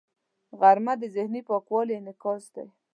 غرمه 0.59 0.93
د 1.01 1.03
ذهني 1.15 1.41
پاکوالي 1.49 1.93
انعکاس 1.97 2.43
دی 2.53 2.65